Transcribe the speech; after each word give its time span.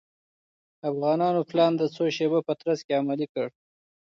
افغانانو 0.89 1.41
پلان 1.49 1.71
د 1.77 1.81
څو 1.95 2.03
شېبو 2.15 2.39
په 2.47 2.53
ترڅ 2.61 2.79
کې 2.85 2.97
عملي 3.01 3.27
کړ. 3.33 3.47